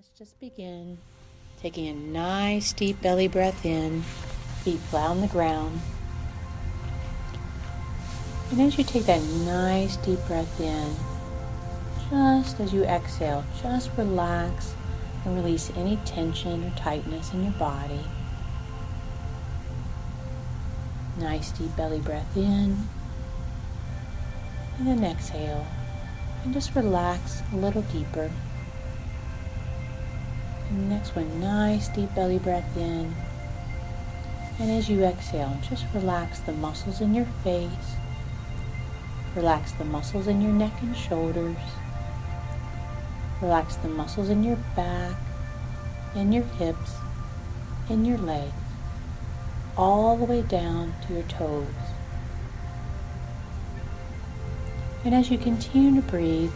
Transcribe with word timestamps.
Let's 0.00 0.18
just 0.18 0.40
begin 0.40 0.96
taking 1.60 1.86
a 1.86 1.92
nice 1.92 2.72
deep 2.72 3.02
belly 3.02 3.28
breath 3.28 3.66
in, 3.66 4.00
feet 4.64 4.78
flat 4.78 5.10
on 5.10 5.20
the 5.20 5.26
ground. 5.26 5.78
And 8.50 8.62
as 8.62 8.78
you 8.78 8.84
take 8.84 9.04
that 9.04 9.22
nice 9.44 9.98
deep 9.98 10.18
breath 10.26 10.58
in, 10.58 10.96
just 12.08 12.58
as 12.60 12.72
you 12.72 12.84
exhale, 12.84 13.44
just 13.60 13.90
relax 13.98 14.72
and 15.26 15.36
release 15.36 15.70
any 15.76 15.96
tension 16.06 16.64
or 16.64 16.70
tightness 16.78 17.34
in 17.34 17.42
your 17.42 17.52
body. 17.52 18.00
Nice 21.18 21.52
deep 21.52 21.76
belly 21.76 22.00
breath 22.00 22.34
in, 22.38 22.88
and 24.78 24.86
then 24.86 25.04
exhale, 25.04 25.66
and 26.42 26.54
just 26.54 26.74
relax 26.74 27.42
a 27.52 27.56
little 27.56 27.82
deeper. 27.82 28.30
Next 30.70 31.16
one, 31.16 31.40
nice 31.40 31.88
deep 31.88 32.14
belly 32.14 32.38
breath 32.38 32.76
in. 32.76 33.14
And 34.60 34.70
as 34.70 34.88
you 34.88 35.02
exhale, 35.02 35.58
just 35.68 35.84
relax 35.92 36.38
the 36.40 36.52
muscles 36.52 37.00
in 37.00 37.12
your 37.12 37.26
face. 37.42 37.96
Relax 39.34 39.72
the 39.72 39.84
muscles 39.84 40.28
in 40.28 40.40
your 40.40 40.52
neck 40.52 40.72
and 40.80 40.96
shoulders. 40.96 41.56
Relax 43.40 43.76
the 43.76 43.88
muscles 43.88 44.28
in 44.28 44.44
your 44.44 44.58
back, 44.76 45.16
in 46.14 46.30
your 46.30 46.44
hips, 46.44 46.94
in 47.88 48.04
your 48.04 48.18
legs, 48.18 48.52
all 49.76 50.16
the 50.16 50.24
way 50.24 50.42
down 50.42 50.94
to 51.06 51.14
your 51.14 51.22
toes. 51.24 51.66
And 55.04 55.14
as 55.14 55.30
you 55.30 55.38
continue 55.38 56.00
to 56.00 56.06
breathe, 56.06 56.52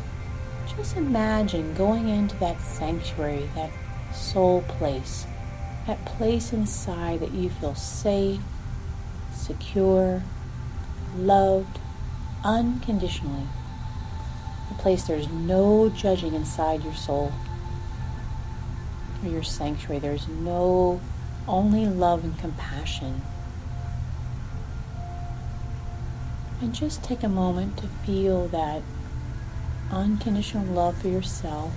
just 0.77 0.97
imagine 0.97 1.75
going 1.75 2.09
into 2.09 2.37
that 2.37 2.61
sanctuary, 2.61 3.49
that 3.55 3.71
soul 4.15 4.63
place, 4.63 5.27
that 5.87 6.05
place 6.05 6.53
inside 6.53 7.21
that 7.21 7.33
you 7.33 7.51
feel 7.51 7.75
safe, 7.75 8.41
secure, 9.33 10.23
loved, 11.17 11.79
unconditionally. 12.45 13.47
A 14.71 14.75
place 14.75 15.05
there's 15.05 15.29
no 15.29 15.89
judging 15.89 16.35
inside 16.35 16.85
your 16.85 16.95
soul 16.95 17.33
or 19.23 19.29
your 19.29 19.43
sanctuary. 19.43 19.99
There's 19.99 20.29
no, 20.29 21.01
only 21.47 21.87
love 21.87 22.25
and 22.25 22.39
compassion. 22.39 23.23
And 26.61 26.75
just 26.75 27.03
take 27.03 27.23
a 27.23 27.29
moment 27.29 27.77
to 27.79 27.89
feel 28.07 28.49
that 28.49 28.83
unconditional 29.91 30.65
love 30.65 30.97
for 30.97 31.09
yourself 31.09 31.73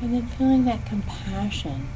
And 0.00 0.14
then 0.14 0.26
feeling 0.26 0.64
that 0.64 0.86
compassion, 0.86 1.88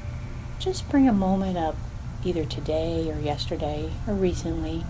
just 0.59 0.89
bring 0.89 1.09
a 1.09 1.13
moment 1.13 1.57
up, 1.57 1.77
either 2.25 2.45
today 2.45 3.11
or 3.11 3.19
yesterday 3.19 3.91
or 4.07 4.15
recently, 4.15 4.85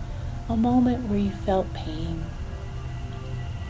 a 0.48 0.56
moment 0.56 1.08
where 1.08 1.18
you 1.18 1.30
felt 1.30 1.72
pain, 1.74 2.24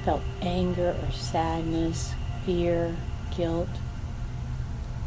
felt 0.05 0.23
anger 0.41 0.97
or 1.03 1.12
sadness, 1.12 2.15
fear, 2.45 2.97
guilt 3.37 3.69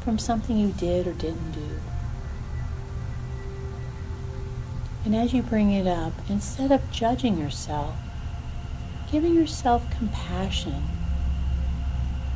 from 0.03 0.19
something 0.19 0.57
you 0.57 0.71
did 0.71 1.07
or 1.07 1.13
didn't 1.13 1.51
do. 1.51 1.79
And 5.03 5.15
as 5.15 5.33
you 5.33 5.41
bring 5.41 5.71
it 5.71 5.87
up, 5.87 6.13
instead 6.29 6.71
of 6.71 6.91
judging 6.91 7.37
yourself, 7.37 7.95
giving 9.11 9.35
yourself 9.35 9.89
compassion. 9.97 10.83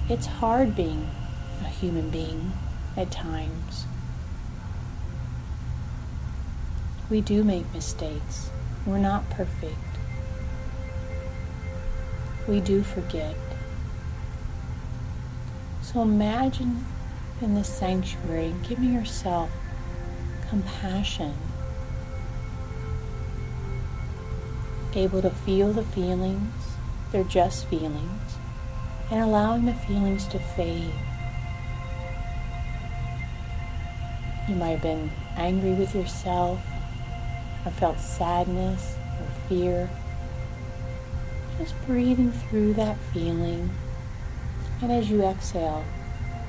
It's 0.08 0.26
hard 0.26 0.76
being 0.76 1.10
a 1.62 1.68
human 1.68 2.10
being 2.10 2.54
at 2.96 3.12
times. 3.12 3.86
We 7.10 7.22
do 7.22 7.44
make 7.44 7.74
mistakes. 7.74 8.50
We're 8.86 8.98
not 8.98 9.30
perfect. 9.30 9.78
We 12.48 12.60
do 12.60 12.84
forget. 12.84 13.36
So 15.82 16.02
imagine 16.02 16.86
in 17.42 17.56
this 17.56 17.68
sanctuary 17.68 18.54
giving 18.68 18.94
yourself 18.94 19.50
compassion, 20.50 21.34
able 24.94 25.22
to 25.22 25.30
feel 25.30 25.74
the 25.74 25.84
feelings, 25.84 26.54
they're 27.12 27.24
just 27.24 27.66
feelings, 27.66 28.38
and 29.10 29.22
allowing 29.22 29.66
the 29.66 29.74
feelings 29.74 30.28
to 30.28 30.40
fade. 30.40 30.94
You 34.50 34.56
might 34.56 34.70
have 34.70 34.82
been 34.82 35.12
angry 35.38 35.74
with 35.74 35.94
yourself 35.94 36.60
or 37.64 37.72
felt 37.72 38.00
sadness 38.00 38.96
or 39.20 39.48
fear. 39.48 39.92
Just 41.60 41.76
breathing 41.86 42.32
through 42.32 42.74
that 42.74 42.98
feeling. 43.14 43.70
And 44.82 44.92
as 44.92 45.12
you 45.12 45.24
exhale, 45.24 45.86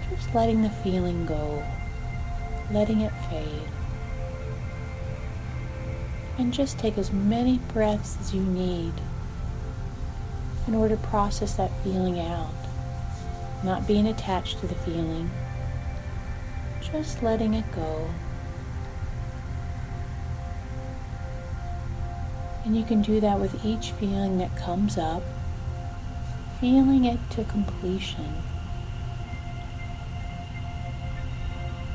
just 0.09 0.35
letting 0.35 0.63
the 0.63 0.71
feeling 0.71 1.27
go, 1.27 1.63
letting 2.73 3.03
it 3.03 3.13
fade. 3.29 3.69
And 6.39 6.55
just 6.55 6.79
take 6.79 6.97
as 6.97 7.13
many 7.13 7.59
breaths 7.59 8.17
as 8.19 8.35
you 8.35 8.41
need 8.41 8.95
in 10.67 10.75
order 10.75 10.97
to 10.97 11.03
process 11.09 11.57
that 11.57 11.71
feeling 11.85 12.19
out, 12.19 12.55
not 13.63 13.87
being 13.87 14.07
attached 14.07 14.59
to 14.61 14.67
the 14.67 14.75
feeling 14.75 15.31
just 16.93 17.23
letting 17.23 17.55
it 17.55 17.65
go. 17.73 18.09
And 22.65 22.77
you 22.77 22.85
can 22.85 23.01
do 23.01 23.21
that 23.21 23.41
with 23.41 23.65
each 23.65 23.93
feeling 23.93 24.39
that 24.39 24.57
comes 24.57 24.99
up, 24.99 25.23
feeling 26.61 27.05
it 27.05 27.19
to 27.31 27.45
completion. 27.45 28.35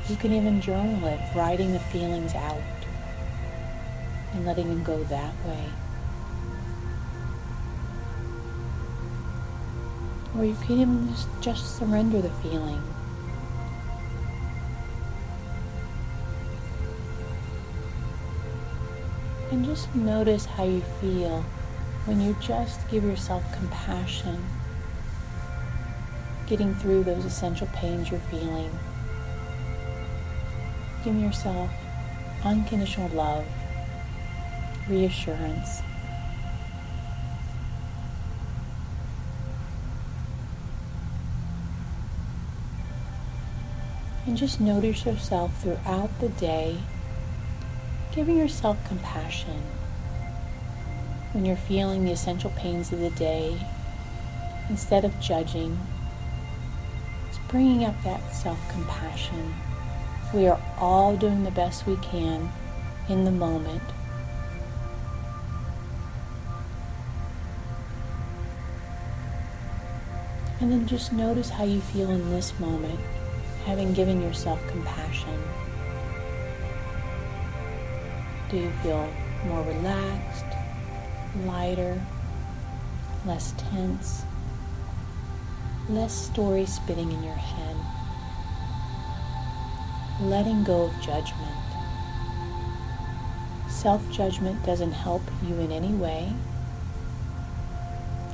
You 0.08 0.16
can 0.16 0.32
even 0.32 0.60
journal 0.60 1.06
it, 1.06 1.20
writing 1.34 1.72
the 1.72 1.80
feelings 1.80 2.34
out 2.34 2.60
and 4.32 4.44
letting 4.46 4.68
them 4.68 4.82
go 4.82 5.02
that 5.04 5.34
way. 5.46 5.64
Or 10.36 10.44
you 10.44 10.56
can 10.62 10.80
even 10.80 11.08
just, 11.08 11.28
just 11.40 11.78
surrender 11.78 12.20
the 12.20 12.30
feeling 12.30 12.82
And 19.56 19.64
just 19.64 19.94
notice 19.94 20.44
how 20.44 20.64
you 20.64 20.82
feel 21.00 21.40
when 22.04 22.20
you 22.20 22.36
just 22.42 22.86
give 22.90 23.02
yourself 23.02 23.42
compassion, 23.54 24.44
getting 26.46 26.74
through 26.74 27.04
those 27.04 27.24
essential 27.24 27.66
pains 27.68 28.10
you're 28.10 28.20
feeling. 28.20 28.70
Give 31.06 31.16
yourself 31.16 31.70
unconditional 32.44 33.08
love, 33.16 33.46
reassurance. 34.90 35.80
And 44.26 44.36
just 44.36 44.60
notice 44.60 45.06
yourself 45.06 45.62
throughout 45.62 46.10
the 46.20 46.28
day 46.28 46.76
giving 48.16 48.38
yourself 48.38 48.78
compassion 48.88 49.62
when 51.32 51.44
you're 51.44 51.54
feeling 51.54 52.02
the 52.02 52.12
essential 52.12 52.48
pains 52.56 52.90
of 52.90 52.98
the 52.98 53.10
day, 53.10 53.60
instead 54.70 55.04
of 55.04 55.20
judging, 55.20 55.78
it's 57.28 57.36
bringing 57.46 57.84
up 57.84 57.94
that 58.04 58.34
self 58.34 58.58
compassion. 58.70 59.54
We 60.32 60.46
are 60.46 60.58
all 60.78 61.14
doing 61.14 61.44
the 61.44 61.50
best 61.50 61.86
we 61.86 61.96
can 61.96 62.50
in 63.06 63.26
the 63.26 63.30
moment. 63.30 63.82
And 70.58 70.72
then 70.72 70.86
just 70.86 71.12
notice 71.12 71.50
how 71.50 71.64
you 71.64 71.82
feel 71.82 72.10
in 72.10 72.30
this 72.30 72.58
moment, 72.58 72.98
having 73.66 73.92
given 73.92 74.22
yourself 74.22 74.66
compassion. 74.68 75.38
Do 78.48 78.58
you 78.58 78.70
feel 78.82 79.12
more 79.46 79.62
relaxed, 79.62 80.46
lighter, 81.44 82.00
less 83.26 83.52
tense, 83.58 84.22
less 85.88 86.12
story 86.12 86.64
spinning 86.64 87.10
in 87.10 87.24
your 87.24 87.34
head, 87.34 87.76
letting 90.20 90.62
go 90.62 90.84
of 90.84 90.92
judgment? 91.00 91.66
Self 93.68 94.08
judgment 94.12 94.64
doesn't 94.64 94.92
help 94.92 95.22
you 95.46 95.56
in 95.56 95.72
any 95.72 95.92
way. 95.92 96.32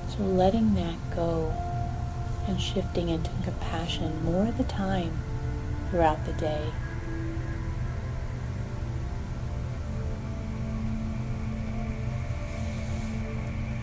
So 0.08 0.24
letting 0.24 0.74
that 0.74 0.96
go 1.16 1.50
and 2.46 2.60
shifting 2.60 3.08
into 3.08 3.30
compassion 3.44 4.22
more 4.24 4.46
of 4.46 4.58
the 4.58 4.64
time 4.64 5.16
throughout 5.88 6.26
the 6.26 6.34
day. 6.34 6.66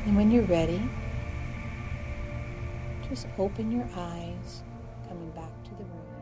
And 0.10 0.18
when 0.18 0.32
you're 0.32 0.42
ready, 0.46 0.82
just 3.08 3.28
open 3.38 3.72
your 3.72 3.88
eyes, 3.96 4.64
coming 5.08 5.30
back 5.36 5.52
to 5.66 5.70
the 5.76 5.84
room. 5.84 6.19